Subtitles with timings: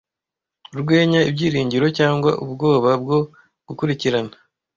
[0.73, 3.17] Urwenya ibyiringiro cyangwa ubwoba bwo
[3.67, 4.33] gukurikirana,